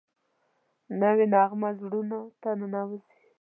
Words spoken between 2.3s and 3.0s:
ته ننوځي